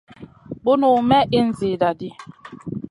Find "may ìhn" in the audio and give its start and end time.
1.09-1.47